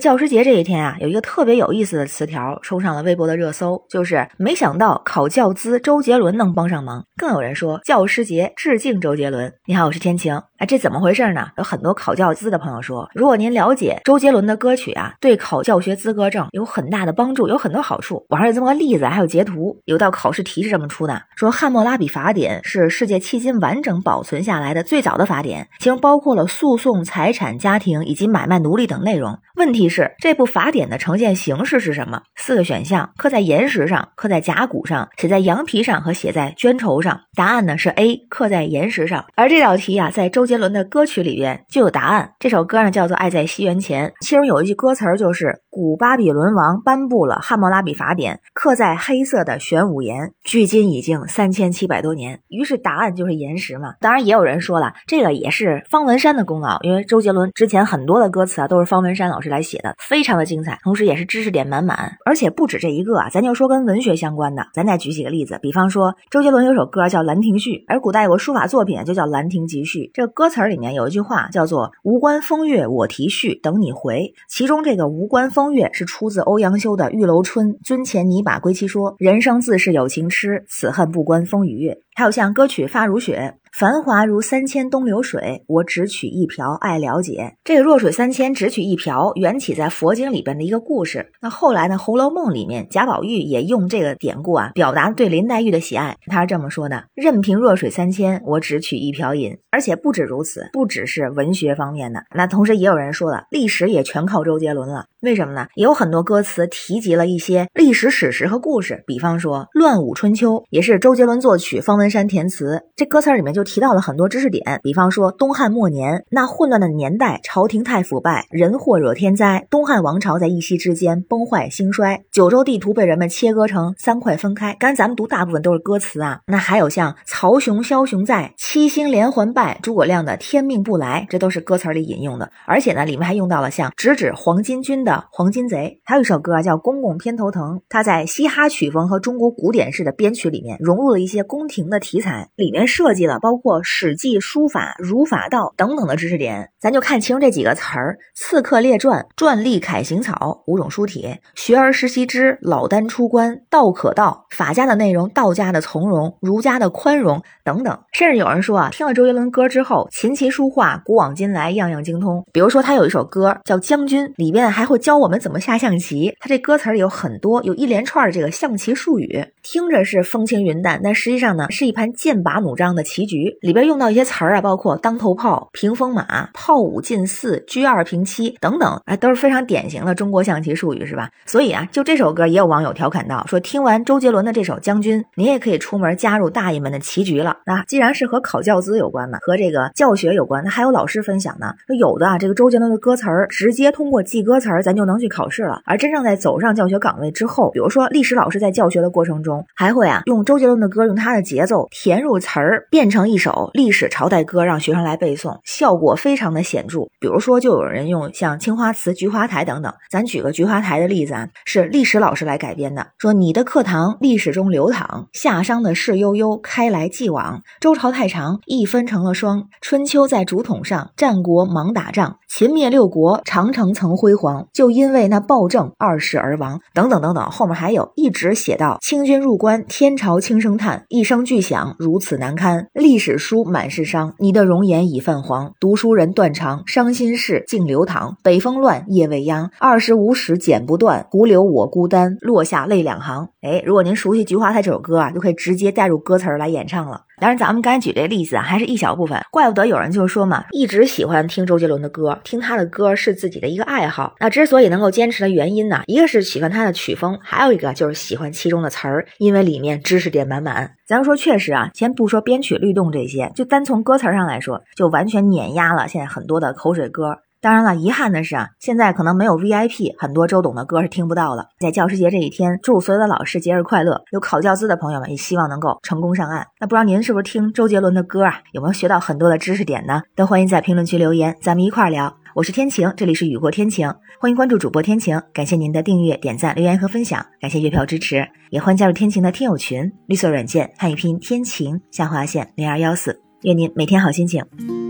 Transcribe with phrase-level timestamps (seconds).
[0.00, 7.04] 教师节这一天啊，有一个特别有意思的词条冲上了微博的热搜，就是没想到考教资周杰伦能帮上忙。
[7.16, 9.52] 更有人说教师节致敬周杰伦。
[9.66, 10.40] 你好，我是天晴。
[10.60, 11.48] 哎，这怎么回事呢？
[11.56, 18.26] 有很多考教资的朋友说，如果您了解周杰伦的歌曲啊，对考教学资格证有很大的帮助，有很多好处。
[18.28, 29.38] 网上有这么个例子，还有截图，有道考试题是这么出的：说《汉谟拉比法典》是世界迄今完整保存下来的最早的法典，其中包括了诉讼、财产、家庭以及买卖奴隶等内容。
[29.56, 32.20] 问题是，这部法典的呈现形式是什么？
[32.36, 37.18] 四个选项：刻在岩石上、刻在甲骨上、写在羊皮上和写在绢绸上。
[37.34, 39.24] 答案呢是 A，刻在岩石上。
[39.36, 42.32] 而这道题啊，在周杰伦的歌曲里边就有答案。
[42.40, 52.40] 这首歌呢叫做《爱在西元前》，其中有一句歌词就是“古巴比伦王颁布了汉谟拉比法典，刻在黑色的玄武岩，距今已经三千七百多年”。
[52.50, 53.94] 于是答案就是岩石嘛。
[54.00, 62.16] 当然也有人说了，这个也是方文山的功劳，因为周杰伦之前很多的歌词啊都是方文山老师来写的，非常的精彩，同时也是知识点满满。
[62.26, 74.32] 而且不止这一个啊，咱就说跟文学相关的，咱再举几个例子，比方说周杰伦有首歌叫《兰亭序》，而古代有个书法作品就叫《兰亭集序》，这歌词儿里面有一句话叫做“无关风月我题序，等你回”。
[74.48, 81.98] 其中这个“无关风月”是出自欧阳修的《玉楼春·尊前拟把归期说》，人生自是有情痴，此恨不关风与月。
[82.14, 83.54] 还有像歌曲《发如雪》。
[83.72, 87.54] 繁华如三千东流水，我只取一瓢爱了解。
[87.62, 91.30] 这个弱水三千，只取一瓢，缘起在佛经里边的一个故事。
[91.40, 96.16] 那后来呢，《红楼梦》里面贾宝玉也用这个典故啊，表达对林黛玉的喜爱。
[96.26, 105.06] 他是这么说的：“任凭弱水三千，我只取一瓢饮。”而且不止如此，不只是文学方面的，那同时也有人说了，历史也全靠周杰伦了。
[105.20, 105.66] 为什么呢？
[105.74, 112.80] 也有很多歌词提及了一些历史史实和故事，比方说《乱舞春秋》也是周杰伦作曲，方文山填词。
[112.96, 124.74] 这歌词里面就提到了很多知识点，比方说东汉末年那混乱的年代，朝廷太腐败，人祸惹天灾，东汉王朝在一夕之间崩坏兴衰，九州地图被人们切割成三块分开。
[124.80, 132.50] 刚才咱们读大部分都是歌词啊，那还有像曹雄、枭雄在，七星连环败，诸葛亮的天命不来，这都是歌词里引用的。
[132.64, 135.09] 而且呢，里面还用到了像直指黄巾军的。
[135.10, 137.78] 的黄金贼，还有一首歌，叫《公公偏头疼》。
[137.88, 146.70] 他在嘻哈曲风和中国古典式的编曲里面融入了一些宫廷的题材，里面设计了包括《史记》书法、儒法道等等的知识点。
[146.78, 154.46] 咱就看其中这几个词儿：刺客列传、篆隶楷行草五种书体，学而时习之，老聃出关，道可道。
[154.50, 157.98] 法家的内容，道家的从容，儒家的宽容等等。
[158.12, 162.44] 甚至有人说啊，听了周杰伦歌之后，琴棋书画、古往今来样样精通。
[162.52, 164.99] 比如说他有一首歌叫《将军》，里边还会。
[165.00, 173.56] 教我们怎么下象棋，他这歌词里有很多，有一连串的这个象棋术语，听着是风轻云淡，但实际上呢，是一盘剑拔弩张的棋局。
[173.62, 181.30] 里边用到一些词儿啊，包括当头炮、屏风马、炮五进四、车二平七等等，啊，都是非常典型的中国象棋术语，是吧？
[181.46, 187.56] 所以啊，就这首歌，也有网友调侃到说，听完周杰伦的这首《将军》，你也可以出门加入大爷们的棋局了。
[187.64, 195.00] 那既然是和考教资有关嘛，和这个教学有关，那还有老师分享呢，说有的啊，这个周杰伦的歌词儿直接通过记歌词儿在，咱。
[195.00, 195.80] 就能去考试了。
[195.86, 206.98] 而真正在走上教学岗位之后，比如说历史老师在教学的过程中，还会啊用周杰伦的歌，用他的节奏填入词儿，变成一首历史朝代歌，让学生来背诵，效果非常的显著。
[207.18, 209.90] 比如说，就有人用像青花瓷、菊花台等等。
[210.10, 224.66] 咱举个菊花台的例子啊，是历史老师来改编的，说你的课堂历史中流淌，夏商的事悠悠，开来继往，周朝太长，一分成了双，春秋在竹筒上，战国忙打仗，秦灭六国，长城曾辉煌。
[224.80, 243.50] 就因为那暴政二世而亡，等等等等，后面还有一直写到清军入关，天朝轻声叹，一声巨响如此难堪，历史书满是伤，你的容颜已泛黄，读书人断肠，伤心事尽流淌，北风乱夜未央，二十五史剪不断，胡留我孤单，落下泪两行。
[243.60, 247.24] 哎，如果您熟悉《菊花台》这首歌啊，就可以直接带入歌词来演唱了。
[247.40, 249.40] 当然，咱们刚才举这例子啊，还是一小部分。
[249.50, 254.34] 怪不得有人就说嘛，一直喜欢听周杰伦的歌，听他的歌是自己的一个爱好。
[254.40, 260.92] 那之所以能够坚持的原因呢，一个是喜欢他的曲风，还有一个就是喜欢其中的词儿，因为里面知识点满满。
[261.06, 267.38] 咱们说，确实啊，先不说编曲律动这些，就单从歌词上来说，就完全碾压了现在很多的口水歌。
[267.60, 271.66] 当然了，遗憾的是啊，现在可能没有 VIP，很多周董的歌是听不到了。
[271.78, 274.22] 在教师节这一天，祝所有的老师节日快乐！
[274.32, 276.66] 有考教资的朋友们也希望能够成功上岸。
[276.80, 278.62] 那不知道您是不是听周杰伦的歌啊？
[278.72, 280.22] 有没有学到很多的知识点呢？
[280.34, 282.34] 都欢迎在评论区留言，咱们一块儿聊。
[282.54, 284.10] 我是天晴，这里是雨过天晴，
[284.40, 285.40] 欢迎关注主播天晴。
[285.52, 293.42] 感谢您的订阅、点赞、留言和分享，感谢月票支持，也欢迎加入天晴的听友群，绿色软件汉语拼天晴下划线零二幺四。
[293.64, 294.64] 愿您每天好心情，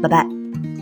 [0.00, 0.75] 拜拜。